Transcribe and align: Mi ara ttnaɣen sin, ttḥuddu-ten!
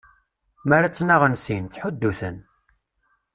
Mi 0.67 0.73
ara 0.77 0.89
ttnaɣen 0.89 1.35
sin, 1.43 1.65
ttḥuddu-ten! 1.65 2.37